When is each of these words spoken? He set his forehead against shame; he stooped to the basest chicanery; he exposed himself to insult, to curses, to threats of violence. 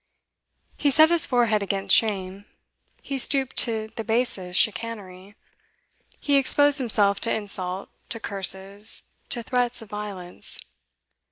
He 0.77 0.89
set 0.89 1.11
his 1.11 1.27
forehead 1.27 1.61
against 1.61 1.95
shame; 1.95 2.45
he 3.03 3.19
stooped 3.19 3.55
to 3.57 3.91
the 3.95 4.03
basest 4.03 4.59
chicanery; 4.59 5.35
he 6.19 6.37
exposed 6.37 6.79
himself 6.79 7.19
to 7.19 7.31
insult, 7.31 7.87
to 8.09 8.19
curses, 8.19 9.03
to 9.29 9.43
threats 9.43 9.79
of 9.83 9.89
violence. 9.91 10.57